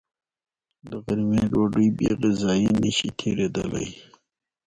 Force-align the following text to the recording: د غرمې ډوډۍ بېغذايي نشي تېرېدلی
د 0.87 0.89
غرمې 1.03 1.43
ډوډۍ 1.51 1.87
بېغذايي 1.97 2.69
نشي 2.81 3.09
تېرېدلی 3.19 3.87